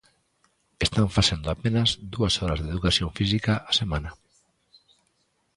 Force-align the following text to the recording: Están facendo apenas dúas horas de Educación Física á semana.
Están 0.85 1.07
facendo 1.17 1.47
apenas 1.49 1.89
dúas 2.13 2.33
horas 2.41 2.59
de 2.61 2.69
Educación 2.73 3.09
Física 3.19 3.53
á 3.69 3.71
semana. 3.81 4.09